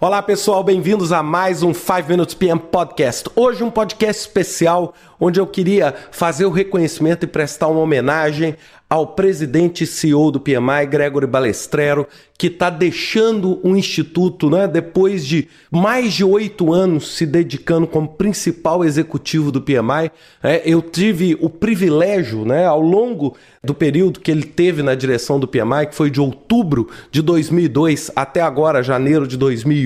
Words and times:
Olá 0.00 0.22
pessoal, 0.22 0.62
bem-vindos 0.62 1.10
a 1.10 1.24
mais 1.24 1.64
um 1.64 1.74
5 1.74 2.08
Minutes 2.08 2.32
PM 2.32 2.60
Podcast. 2.60 3.28
Hoje 3.34 3.64
um 3.64 3.70
podcast 3.70 4.22
especial 4.22 4.94
onde 5.18 5.40
eu 5.40 5.46
queria 5.46 5.92
fazer 6.12 6.46
o 6.46 6.50
reconhecimento 6.50 7.24
e 7.24 7.26
prestar 7.26 7.66
uma 7.66 7.80
homenagem 7.80 8.54
ao 8.90 9.08
presidente 9.08 9.84
e 9.84 9.86
CEO 9.86 10.30
do 10.30 10.40
PMI, 10.40 10.86
Gregory 10.88 11.26
Balestrero, 11.26 12.06
que 12.38 12.46
está 12.46 12.70
deixando 12.70 13.60
o 13.62 13.76
instituto, 13.76 14.48
né, 14.48 14.66
depois 14.66 15.26
de 15.26 15.46
mais 15.70 16.14
de 16.14 16.24
oito 16.24 16.72
anos 16.72 17.14
se 17.14 17.26
dedicando 17.26 17.86
como 17.86 18.08
principal 18.08 18.82
executivo 18.82 19.52
do 19.52 19.60
PMI. 19.60 20.10
É, 20.42 20.62
eu 20.64 20.80
tive 20.80 21.36
o 21.38 21.50
privilégio, 21.50 22.46
né, 22.46 22.64
ao 22.64 22.80
longo 22.80 23.36
do 23.62 23.74
período 23.74 24.20
que 24.20 24.30
ele 24.30 24.44
teve 24.44 24.82
na 24.82 24.94
direção 24.94 25.38
do 25.38 25.48
PMI, 25.48 25.88
que 25.90 25.94
foi 25.94 26.10
de 26.10 26.20
outubro 26.20 26.88
de 27.10 27.20
2002 27.20 28.10
até 28.16 28.40
agora, 28.40 28.82
janeiro 28.82 29.26
de 29.26 29.36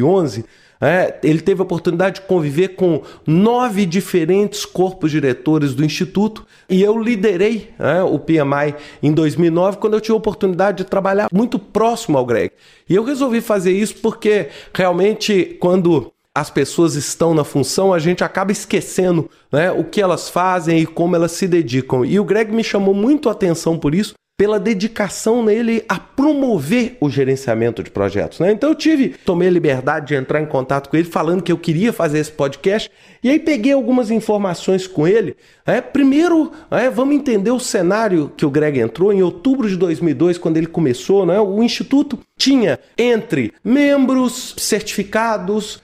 2011, 0.03 0.45
é, 0.81 1.21
ele 1.23 1.41
teve 1.41 1.61
a 1.61 1.65
oportunidade 1.65 2.21
de 2.21 2.27
conviver 2.27 2.71
com 2.71 3.03
nove 3.25 3.87
diferentes 3.87 4.65
corpos 4.65 5.13
diretores 5.13 5.75
do 5.75 5.85
Instituto 5.85 6.45
e 6.69 6.83
eu 6.83 7.01
liderei 7.01 7.71
é, 7.79 8.03
o 8.03 8.19
PMI 8.19 8.75
em 9.01 9.13
2009 9.13 9.77
quando 9.77 9.95
eu 9.95 10.01
tive 10.01 10.15
a 10.15 10.17
oportunidade 10.17 10.79
de 10.79 10.85
trabalhar 10.85 11.29
muito 11.33 11.57
próximo 11.57 12.19
ao 12.19 12.27
Greg. 12.27 12.51
E 12.89 12.97
eu 12.97 13.05
resolvi 13.05 13.41
fazer 13.41 13.71
isso 13.71 13.95
porque 13.99 14.49
realmente 14.75 15.57
quando 15.61 16.13
as 16.35 16.51
pessoas 16.51 16.97
estão 16.97 17.33
na 17.33 17.45
função, 17.45 17.93
a 17.93 17.99
gente 17.99 18.25
acaba 18.25 18.51
esquecendo 18.51 19.31
né, 19.53 19.71
o 19.71 19.85
que 19.85 20.01
elas 20.01 20.31
fazem 20.31 20.79
e 20.81 20.87
como 20.87 21.15
elas 21.15 21.33
se 21.33 21.47
dedicam. 21.47 22.05
E 22.05 22.19
o 22.19 22.25
Greg 22.25 22.51
me 22.51 22.65
chamou 22.65 22.95
muito 22.95 23.29
a 23.29 23.33
atenção 23.33 23.79
por 23.79 23.95
isso, 23.95 24.15
pela 24.37 24.59
dedicação 24.59 25.45
nele 25.45 25.85
a 25.89 25.99
promover 25.99 26.97
o 27.01 27.09
gerenciamento 27.09 27.83
de 27.83 27.91
projetos. 27.91 28.41
Né? 28.41 28.53
Então 28.53 28.71
eu 28.71 28.75
tive, 28.75 29.11
tomei 29.25 29.49
a 29.49 29.51
liberdade 29.51 30.09
de 30.09 30.15
entrar 30.15 30.41
em 30.41 30.47
contato 30.47 30.89
com 30.89 30.97
ele, 30.97 31.09
falando 31.09 31.43
que 31.43 31.53
eu 31.53 31.59
queria 31.59 31.93
fazer 31.93 32.19
esse 32.19 32.33
podcast, 32.33 32.91
e 33.23 33.31
aí 33.31 33.39
peguei 33.39 33.73
algumas 33.73 34.11
informações 34.11 34.87
com 34.87 35.07
ele. 35.07 35.37
É, 35.65 35.81
primeiro, 35.81 36.51
é, 36.71 36.91
vamos 36.91 37.15
entender 37.15 37.51
o 37.51 37.61
cenário 37.61 38.33
que 38.37 38.45
o 38.45 38.51
Greg 38.51 38.81
entrou 38.81 39.13
em 39.13 39.23
outubro 39.23 39.69
de 39.69 39.77
2002, 39.77 40.39
quando 40.39 40.57
ele 40.57 40.67
começou. 40.67 41.25
Né? 41.25 41.39
O 41.39 41.63
Instituto 41.63 42.19
tinha 42.37 42.81
entre 42.99 43.53
membros, 43.63 44.55
certificados, 44.59 45.81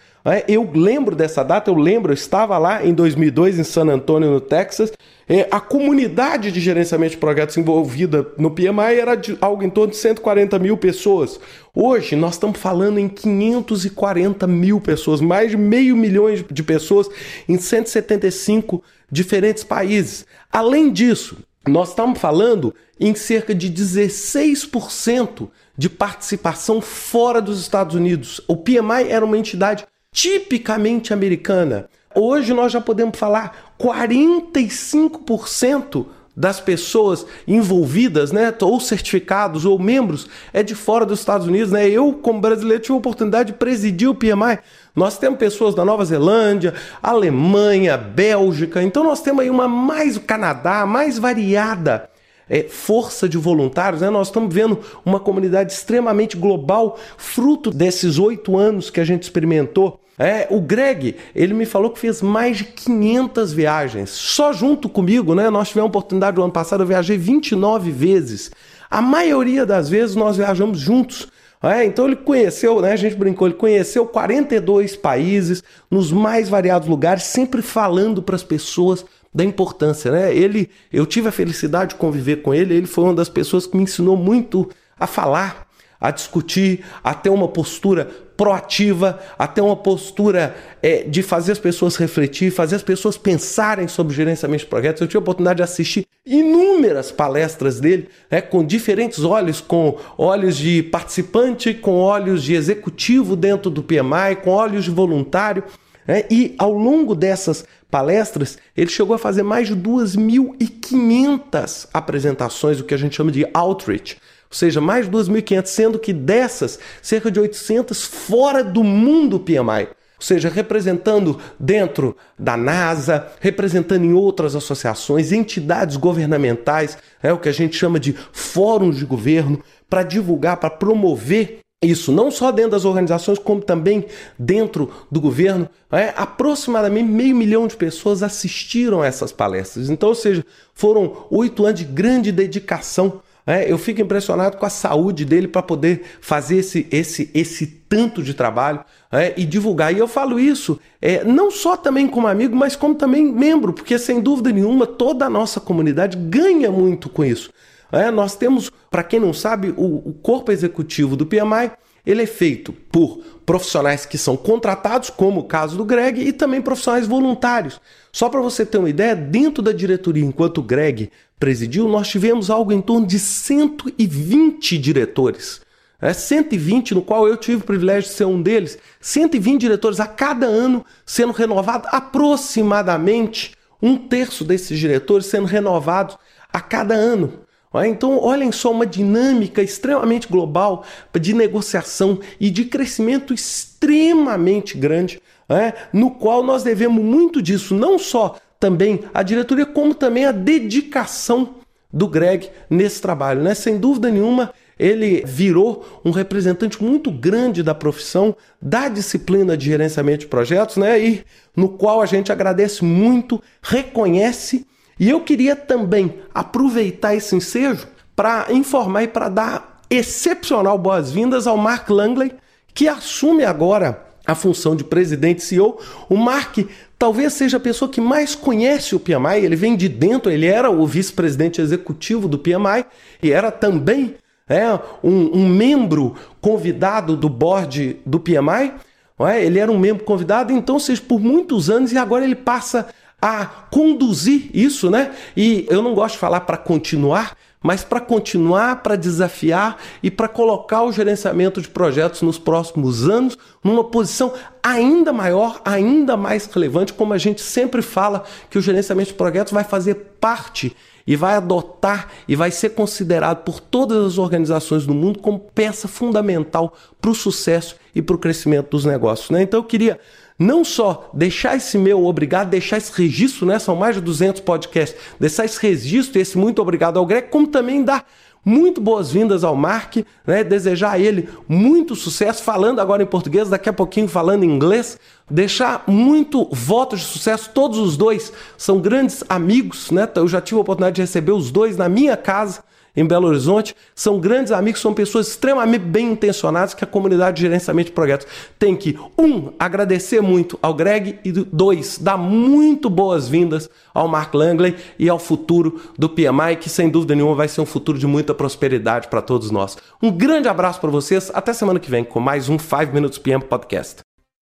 eu 0.47 0.69
lembro 0.75 1.17
dessa 1.17 1.43
data, 1.43 1.71
eu 1.71 1.75
lembro, 1.75 2.13
eu 2.13 2.15
estava 2.15 2.59
lá 2.59 2.85
em 2.85 2.93
2002 2.93 3.59
em 3.59 3.65
San 3.65 3.89
Antonio, 3.89 4.31
no 4.31 4.41
Texas. 4.41 4.93
É, 5.29 5.47
a 5.51 5.61
comunidade 5.61 6.51
de 6.51 6.59
gerenciamento 6.59 7.13
de 7.13 7.19
projetos 7.19 7.57
envolvida 7.57 8.27
no 8.39 8.51
PMI 8.51 8.99
era 8.99 9.15
de 9.15 9.37
algo 9.41 9.63
em 9.63 9.69
torno 9.69 9.91
de 9.91 9.99
140 9.99 10.59
mil 10.59 10.77
pessoas. 10.77 11.39
Hoje 11.75 12.17
nós 12.17 12.35
estamos 12.35 12.59
falando 12.59 12.99
em 12.99 13.09
540 13.09 14.47
mil 14.47 14.81
pessoas, 14.81 15.21
mais 15.21 15.51
de 15.51 15.57
meio 15.57 15.95
milhão 15.95 16.25
de 16.51 16.63
pessoas 16.63 17.09
em 17.47 17.59
175 17.59 18.83
diferentes 19.11 19.63
países. 19.63 20.27
Além 20.51 20.91
disso, 20.91 21.39
nós 21.67 21.91
estamos 21.91 22.19
falando 22.19 22.75
em 22.99 23.15
cerca 23.15 23.55
de 23.55 23.71
16% 23.71 25.49
de 25.77 25.89
participação 25.91 26.81
fora 26.81 27.41
dos 27.41 27.61
Estados 27.61 27.95
Unidos. 27.95 28.41
O 28.49 28.57
PMI 28.57 29.09
era 29.11 29.25
uma 29.25 29.39
entidade 29.39 29.87
tipicamente 30.19 31.15
americana. 31.15 31.89
Hoje 32.13 32.53
nós 32.53 32.73
já 32.73 32.81
podemos 32.81 33.17
falar 33.17 33.73
45% 33.79 36.07
das 36.37 36.59
pessoas 36.59 37.25
envolvidas, 37.47 38.33
né, 38.33 38.53
ou 38.63 38.81
certificados 38.81 39.65
ou 39.65 39.79
membros, 39.79 40.27
é 40.53 40.65
de 40.65 40.75
fora 40.75 41.07
dos 41.07 41.21
Estados 41.21 41.47
Unidos, 41.47 41.71
né? 41.71 41.89
Eu, 41.89 42.13
como 42.13 42.41
brasileiro, 42.41 42.83
tive 42.83 42.95
a 42.95 42.97
oportunidade 42.97 43.53
de 43.53 43.59
presidir 43.59 44.09
o 44.09 44.15
PMI. 44.15 44.59
Nós 44.95 45.19
temos 45.19 45.39
pessoas 45.39 45.73
da 45.73 45.85
Nova 45.85 46.05
Zelândia, 46.05 46.75
Alemanha, 47.01 47.97
Bélgica, 47.97 48.83
então 48.83 49.05
nós 49.05 49.21
temos 49.21 49.43
aí 49.43 49.51
uma 49.51 49.69
mais 49.69 50.19
Canadá, 50.19 50.85
mais 50.85 51.17
variada 51.17 52.11
é, 52.49 52.65
força 52.65 53.29
de 53.29 53.37
voluntários, 53.37 54.01
né? 54.01 54.11
nós 54.11 54.29
estamos 54.29 54.53
vendo 54.53 54.81
uma 55.05 55.21
comunidade 55.21 55.73
extremamente 55.73 56.37
global, 56.37 56.99
fruto 57.17 57.71
desses 57.71 58.19
oito 58.19 58.57
anos 58.57 58.91
que 58.91 59.01
a 59.01 59.05
gente 59.05 59.25
experimentou. 59.25 60.01
É, 60.19 60.49
o 60.51 60.61
Greg, 60.61 61.17
ele 61.35 61.55
me 61.55 61.65
falou 61.65 61.91
que 61.91 62.01
fez 62.01 62.21
mais 62.21 62.57
de 62.57 62.65
500 62.65 63.53
viagens. 63.53 64.11
Só 64.11 64.53
junto 64.53 64.89
comigo, 64.89 65.35
né? 65.35 65.49
Nós 65.49 65.69
tivemos 65.69 65.87
a 65.87 65.91
oportunidade 65.91 66.35
do 66.35 66.43
ano 66.43 66.53
passado, 66.53 66.83
eu 66.83 66.87
viajei 66.87 67.17
29 67.17 67.91
vezes. 67.93 68.51
A 68.91 69.01
maioria 69.01 69.65
das 69.65 69.89
vezes 69.89 70.17
nós 70.17 70.37
viajamos 70.37 70.81
juntos. 70.81 71.29
É, 71.63 71.85
então 71.85 72.07
ele 72.07 72.17
conheceu, 72.17 72.81
né, 72.81 72.93
a 72.93 72.97
gente 72.97 73.17
brincou, 73.17 73.49
ele 73.49 73.57
conheceu 73.57 74.07
42 74.07 74.95
países, 74.95 75.61
nos 75.91 76.13
mais 76.13 76.49
variados 76.49 76.87
lugares, 76.87 77.25
sempre 77.25 77.63
falando 77.63 78.23
para 78.23 78.37
as 78.37 78.45
pessoas 78.45 79.05
da 79.35 79.43
importância, 79.43 80.11
né? 80.11 80.35
Ele, 80.35 80.71
eu 80.93 81.05
tive 81.05 81.29
a 81.29 81.33
felicidade 81.33 81.91
de 81.91 81.97
conviver 81.97 82.43
com 82.43 82.55
ele, 82.55 82.75
ele 82.75 82.87
foi 82.87 83.05
uma 83.05 83.15
das 83.15 83.29
pessoas 83.29 83.67
que 83.67 83.77
me 83.77 83.83
ensinou 83.83 84.17
muito 84.17 84.69
a 84.99 85.07
falar, 85.07 85.67
a 86.01 86.13
discutir, 86.13 86.85
a 87.03 87.13
ter 87.13 87.31
uma 87.31 87.49
postura 87.49 88.09
proativa, 88.39 89.19
a 89.37 89.47
ter 89.49 89.61
uma 89.61 89.75
postura 89.75 90.55
é, 90.81 91.03
de 91.03 91.25
fazer 91.25 91.51
as 91.51 91.59
pessoas 91.59 91.97
refletir, 91.97 92.53
fazer 92.53 92.77
as 92.77 92.85
pessoas 92.85 93.19
pensarem 93.19 93.89
sobre 93.89 94.15
gerenciamento 94.15 94.63
de 94.63 94.71
projetos. 94.71 95.03
Eu 95.03 95.09
tive 95.09 95.19
a 95.19 95.21
oportunidade 95.21 95.57
de 95.57 95.65
assistir 95.65 96.07
inúmeras 96.25 97.11
palestras 97.11 97.81
dele, 97.81 98.09
né, 98.31 98.41
com 98.41 98.65
diferentes 98.65 99.25
olhos, 99.25 99.61
com 99.61 99.99
olhos 100.17 100.57
de 100.57 100.85
participante, 100.85 101.75
com 101.75 101.97
olhos 101.97 102.45
de 102.45 102.55
executivo 102.55 103.35
dentro 103.35 103.69
do 103.69 103.83
PMI, 103.83 104.37
com 104.45 104.51
olhos 104.51 104.85
de 104.85 104.93
voluntário. 104.93 105.65
Né, 106.07 106.23
e 106.31 106.55
ao 106.59 106.73
longo 106.73 107.17
dessas 107.17 107.65
palestras, 107.91 108.57
ele 108.77 108.89
chegou 108.89 109.17
a 109.17 109.19
fazer 109.19 109.43
mais 109.43 109.67
de 109.67 109.75
2.500 109.75 111.89
apresentações, 111.93 112.79
o 112.79 112.85
que 112.85 112.95
a 112.95 112.99
gente 112.99 113.17
chama 113.17 113.33
de 113.33 113.45
outreach 113.53 114.17
ou 114.51 114.57
seja, 114.57 114.81
mais 114.81 115.07
de 115.07 115.13
2.500, 115.13 115.67
sendo 115.67 115.99
que 115.99 116.13
dessas, 116.13 116.79
cerca 117.03 117.31
de 117.31 117.39
800 117.39 118.05
fora 118.05 118.65
do 118.65 118.83
mundo 118.83 119.39
PMI. 119.39 119.89
Ou 120.19 120.25
seja, 120.25 120.49
representando 120.49 121.39
dentro 121.61 122.17
da 122.37 122.57
NASA, 122.57 123.29
representando 123.41 124.05
em 124.05 124.13
outras 124.13 124.57
associações, 124.57 125.31
entidades 125.31 125.97
governamentais, 125.97 126.99
é 127.23 127.33
o 127.33 127.39
que 127.39 127.49
a 127.49 127.53
gente 127.53 127.77
chama 127.77 128.01
de 128.01 128.15
fóruns 128.33 128.97
de 128.97 129.05
governo, 129.05 129.63
para 129.89 130.03
divulgar, 130.03 130.57
para 130.57 130.71
promover 130.71 131.61
isso, 131.81 132.11
não 132.11 132.29
só 132.29 132.51
dentro 132.51 132.73
das 132.73 132.85
organizações, 132.85 133.39
como 133.39 133.63
também 133.63 134.07
dentro 134.37 134.91
do 135.11 135.21
governo. 135.21 135.69
É, 135.93 136.13
aproximadamente 136.17 137.09
meio 137.09 137.37
milhão 137.37 137.69
de 137.69 137.77
pessoas 137.77 138.23
assistiram 138.23 139.01
a 139.01 139.07
essas 139.07 139.31
palestras. 139.31 139.89
Então, 139.89 140.09
ou 140.09 140.15
seja, 140.17 140.45
foram 140.75 141.27
oito 141.31 141.65
anos 141.65 141.79
de 141.79 141.87
grande 141.87 142.33
dedicação 142.33 143.23
é, 143.49 143.73
eu 143.73 143.79
fico 143.79 144.03
impressionado 144.03 144.59
com 144.59 144.67
a 144.67 144.69
saúde 144.69 145.25
dele 145.25 145.49
para 145.49 145.63
poder 145.63 146.03
fazer 146.21 146.59
esse, 146.59 146.87
esse, 146.91 147.31
esse 147.33 147.67
tanto 147.67 148.23
de 148.23 148.35
trabalho 148.35 148.85
é, 149.11 149.33
e 149.39 149.47
divulgar. 149.47 149.91
E 149.95 149.99
eu 149.99 150.07
falo 150.07 150.39
isso 150.39 150.79
é, 151.01 151.25
não 151.25 151.51
só 151.51 151.75
também 151.75 152.07
como 152.07 152.27
amigo, 152.27 152.55
mas 152.55 152.77
como 152.77 152.95
também 152.95 153.33
membro, 153.33 153.73
porque 153.73 153.99
sem 153.99 154.21
dúvida 154.21 154.53
nenhuma 154.53 154.87
toda 154.87 155.25
a 155.25 155.31
nossa 155.31 155.61
comunidade 155.61 156.19
ganha 156.19 156.71
muito 156.71 157.09
com 157.09 157.25
isso. 157.25 157.51
É, 157.91 158.11
nós 158.11 158.37
temos, 158.37 158.71
para 158.91 159.03
quem 159.03 159.19
não 159.19 159.33
sabe, 159.33 159.73
o, 159.79 160.11
o 160.11 160.13
corpo 160.13 160.53
executivo 160.53 161.17
do 161.17 161.25
PMI 161.25 161.71
ele 162.09 162.23
é 162.23 162.27
feito 162.27 162.73
por 162.73 163.19
profissionais 163.45 164.07
que 164.07 164.17
são 164.17 164.35
contratados, 164.35 165.11
como 165.11 165.41
o 165.41 165.45
caso 165.45 165.77
do 165.77 165.85
Greg, 165.85 166.23
e 166.23 166.33
também 166.33 166.63
profissionais 166.63 167.07
voluntários. 167.07 167.79
Só 168.11 168.31
para 168.31 168.41
você 168.41 168.65
ter 168.65 168.79
uma 168.79 168.89
ideia, 168.89 169.15
dentro 169.15 169.63
da 169.63 169.73
diretoria, 169.73 170.25
enquanto 170.25 170.59
o 170.59 170.63
Greg 170.63 171.11
presidiu, 171.39 171.87
nós 171.87 172.09
tivemos 172.09 172.49
algo 172.49 172.73
em 172.73 172.81
torno 172.81 173.07
de 173.07 173.19
120 173.19 174.79
diretores. 174.79 175.61
É 176.01 176.15
120, 176.15 176.95
no 176.95 177.03
qual 177.03 177.29
eu 177.29 177.37
tive 177.37 177.59
o 177.63 177.67
privilégio 177.67 178.09
de 178.09 178.17
ser 178.17 178.25
um 178.25 178.41
deles. 178.41 178.79
120 179.03 179.61
diretores 179.61 180.01
a 180.01 180.07
cada 180.07 180.47
ano 180.47 180.87
sendo 181.05 181.33
renovado, 181.33 181.87
aproximadamente 181.91 183.53
um 183.83 183.99
terço 183.99 184.45
desses 184.45 184.79
diretores 184.79 185.27
sendo 185.27 185.47
renovados 185.47 186.17
a 186.51 186.61
cada 186.61 186.95
ano. 186.95 187.41
Então, 187.87 188.19
olhem 188.19 188.51
só 188.51 188.71
uma 188.71 188.87
dinâmica 188.87 189.63
extremamente 189.63 190.27
global 190.27 190.85
de 191.21 191.35
negociação 191.35 192.19
e 192.41 192.51
de 192.51 192.65
crescimento 192.65 193.35
extremamente 193.35 194.77
grande, 194.77 195.21
né? 195.49 195.75
no 195.93 196.11
qual 196.11 196.43
nós 196.43 196.63
devemos 196.63 197.05
muito 197.05 197.43
disso, 197.43 197.75
não 197.75 197.99
só 197.99 198.37
também 198.59 199.01
a 199.13 199.23
diretoria, 199.23 199.67
como 199.67 199.95
também 199.95 200.25
a 200.25 200.33
dedicação 200.33 201.57
do 201.93 202.09
Greg 202.09 202.51
nesse 202.71 203.01
trabalho. 203.01 203.43
Né? 203.43 203.55
Sem 203.55 203.79
dúvida 203.79 204.11
nenhuma, 204.11 204.53
ele 204.79 205.23
virou 205.27 206.01
um 206.05 206.11
representante 206.11 206.83
muito 206.83 207.11
grande 207.11 207.63
da 207.63 207.75
profissão, 207.75 208.35
da 208.61 208.89
disciplina 208.89 209.57
de 209.57 209.67
gerenciamento 209.67 210.21
de 210.21 210.27
projetos, 210.27 210.77
né? 210.79 210.99
e 210.99 211.25
no 211.55 211.69
qual 211.69 212.01
a 212.01 212.07
gente 212.07 212.33
agradece 212.33 212.83
muito, 212.83 213.43
reconhece 213.63 214.67
e 214.99 215.09
eu 215.09 215.21
queria 215.21 215.55
também 215.55 216.15
aproveitar 216.35 217.15
esse 217.15 217.35
ensejo 217.35 217.87
para 218.17 218.47
informar 218.51 219.05
e 219.05 219.09
para 219.09 219.29
dar 219.29 219.81
excepcional 219.89 220.77
boas-vindas 220.77 221.47
ao 221.47 221.57
Mark 221.57 221.89
Langley, 221.89 222.33
que 222.75 222.89
assume 222.89 223.45
agora 223.45 224.05
a 224.27 224.35
função 224.35 224.77
de 224.77 224.85
presidente 224.85 225.43
CEO. 225.43 225.81
O 226.09 226.17
Mark 226.17 226.59
talvez 226.99 227.33
seja 227.33 227.57
a 227.57 227.61
pessoa 227.61 227.91
que 227.91 228.01
mais 228.01 228.35
conhece 228.35 228.95
o 228.95 229.01
PMI, 229.01 229.45
ele 229.45 229.57
vem 229.57 229.77
de 229.77 229.89
dentro, 229.89 230.31
ele 230.31 230.47
era 230.47 230.71
o 230.71 230.87
vice-presidente 230.87 231.61
executivo 231.61 232.29
do 232.29 232.39
PMI 232.39 232.85
e 233.23 233.33
era 233.33 233.51
também 233.51 234.17
é, 234.49 234.73
um, 235.03 235.39
um 235.39 235.49
membro 235.49 236.17
convidado 236.41 237.17
do 237.17 237.29
board 237.29 238.01
do 238.05 238.19
PMI. 238.19 238.73
É? 239.21 239.45
Ele 239.45 239.59
era 239.59 239.71
um 239.71 239.79
membro 239.79 240.05
convidado, 240.05 240.53
então, 240.53 240.79
seja 240.79 241.03
por 241.03 241.19
muitos 241.19 241.69
anos, 241.69 241.93
e 241.93 241.99
agora 241.99 242.25
ele 242.25 242.37
passa 242.37 242.89
a 243.21 243.47
conduzir 243.71 244.51
isso, 244.55 244.91
né? 244.91 245.15
E 245.37 245.67
eu 245.69 245.83
não 245.83 245.95
gosto 245.95 246.15
de 246.15 246.21
falar 246.21 246.41
para 246.41 246.57
continuar, 246.57 247.37
mas 247.61 247.83
para 247.83 248.01
continuar, 248.01 248.83
para 248.83 248.95
desafiar 248.95 249.77
e 250.03 250.11
para 250.11 250.29
colocar 250.29 250.85
o 250.85 250.93
gerenciamento 250.93 251.61
de 251.61 251.69
projetos 251.69 252.23
nos 252.23 252.39
próximos 252.39 253.09
anos 253.09 253.37
numa 253.63 253.83
posição 253.83 254.33
ainda 254.63 255.13
maior, 255.13 255.61
ainda 255.65 256.17
mais 256.17 256.47
relevante, 256.47 256.93
como 256.93 257.13
a 257.13 257.19
gente 257.19 257.41
sempre 257.41 257.83
fala 257.83 258.23
que 258.49 258.59
o 258.59 258.63
gerenciamento 258.63 259.09
de 259.09 259.17
projetos 259.17 259.53
vai 259.53 259.65
fazer 259.65 259.95
parte 260.21 260.77
e 261.05 261.17
vai 261.17 261.35
adotar 261.35 262.09
e 262.29 262.37
vai 262.37 262.51
ser 262.51 262.71
considerado 262.71 263.43
por 263.43 263.61
todas 263.61 264.05
as 264.05 264.19
organizações 264.19 264.87
do 264.87 264.95
mundo 264.95 265.19
como 265.19 265.41
peça 265.41 265.89
fundamental 265.89 266.75
para 267.01 267.11
o 267.11 267.15
sucesso 267.15 267.77
e 267.95 268.03
para 268.03 268.15
o 268.15 268.19
crescimento 268.19 268.71
dos 268.71 268.85
negócios. 268.85 269.31
Né? 269.31 269.43
Então 269.43 269.59
eu 269.59 269.65
queria 269.65 269.99
não 270.39 270.65
só 270.65 271.11
deixar 271.13 271.57
esse 271.57 271.77
meu 271.77 272.05
obrigado, 272.05 272.51
deixar 272.51 272.77
esse 272.77 272.93
registro, 272.93 273.45
né? 273.45 273.59
São 273.59 273.75
mais 273.75 273.97
de 273.97 274.01
200 274.01 274.41
podcasts, 274.43 274.99
deixar 275.19 275.45
esse 275.45 275.61
registro 275.61 276.21
esse 276.21 276.39
muito 276.39 276.63
obrigado 276.63 276.99
ao 276.99 277.07
Greg, 277.07 277.29
como 277.29 277.47
também 277.47 277.83
dar 277.83 278.07
muito 278.45 278.81
boas-vindas 278.81 279.45
ao 279.45 279.57
Mark, 279.57 279.97
né? 280.27 280.43
desejar 280.43 280.93
a 280.93 280.99
ele 280.99 281.29
muito 281.49 281.95
sucesso, 281.95 282.43
falando 282.43 282.81
agora 282.81 283.03
em 283.03 283.07
português, 283.07 283.49
daqui 283.49 283.69
a 283.69 283.73
pouquinho 283.73 284.09
falando 284.09 284.45
em 284.45 284.51
inglês, 284.51 284.99
deixar 285.29 285.85
muito 285.87 286.49
votos 286.53 287.01
de 287.01 287.07
sucesso, 287.07 287.51
todos 287.53 287.79
os 287.79 287.97
dois 287.97 288.33
são 288.57 288.81
grandes 288.81 289.23
amigos, 289.29 289.91
né? 289.91 290.09
Eu 290.15 290.29
já 290.29 290.41
tive 290.41 290.59
a 290.59 290.63
oportunidade 290.63 290.97
de 290.97 291.03
receber 291.03 291.33
os 291.33 291.51
dois 291.51 291.77
na 291.77 291.89
minha 291.89 292.17
casa, 292.17 292.63
em 292.97 293.05
Belo 293.05 293.29
Horizonte, 293.29 293.75
são 293.95 294.19
grandes 294.19 294.53
amigos, 294.53 294.81
são 294.81 294.95
pessoas 294.95 295.29
extremamente 295.29 295.83
bem 295.83 296.13
intencionadas 296.13 296.75
que 296.75 296.85
a 296.85 296.87
comunidade 296.87 297.37
de 297.37 297.43
gerenciamento 297.43 297.91
de 297.91 297.95
projetos 297.95 298.27
tem 298.59 298.77
que, 298.77 298.99
um, 299.19 299.53
agradecer 299.59 300.21
muito 300.21 300.59
ao 300.61 300.75
Greg 300.75 301.19
e, 301.25 301.33
dois, 301.33 301.99
dar 301.99 302.17
muito 302.17 302.91
boas-vindas 302.91 303.69
ao 303.95 304.09
Mark 304.09 304.35
Langley 304.35 304.77
e 304.99 305.09
ao 305.09 305.19
futuro 305.19 305.81
do 305.99 306.09
PMI, 306.09 306.57
que 306.61 306.69
sem 306.69 306.89
dúvida 306.89 307.15
nenhuma 307.15 307.35
vai 307.35 307.49
ser 307.49 307.61
um 307.61 307.67
futuro 307.67 307.99
de 307.99 308.07
muita 308.07 308.35
prosperidade 308.35 309.09
para 309.09 309.23
todos 309.23 309.51
nós. 309.51 309.77
Um 310.03 310.11
grande 310.11 310.49
abraço 310.49 310.81
para 310.81 310.91
vocês, 310.91 311.31
até 311.35 311.53
semana 311.53 311.79
que 311.79 311.91
vem 311.91 312.05
com 312.05 312.21
mais 312.21 312.49
um 312.49 312.59
5 312.59 312.93
Minutes 312.93 313.19
PM 313.19 313.43
Podcast. 313.45 314.08